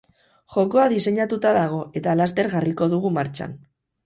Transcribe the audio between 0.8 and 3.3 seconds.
diseinatuta dago eta laster jarriko dugu